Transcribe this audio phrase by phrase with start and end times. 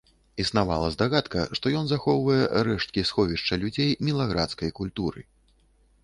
[0.43, 5.21] Існавала здагадка, што ён захоўвае рэшткі сховішча людзей мілаградскай культуры.